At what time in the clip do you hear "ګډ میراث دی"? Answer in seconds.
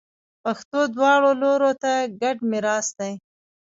2.21-3.13